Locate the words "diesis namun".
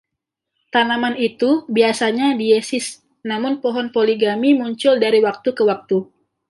2.41-3.53